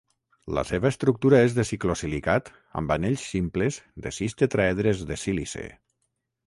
La 0.57 0.61
seva 0.69 0.89
estructura 0.93 1.41
és 1.49 1.57
de 1.57 1.65
ciclosilicat 1.71 2.49
amb 2.81 2.97
anells 2.97 3.27
simples 3.35 3.81
de 4.07 4.17
sis 4.21 4.39
tetraedres 4.43 5.07
de 5.13 5.21
sílice. 5.27 5.71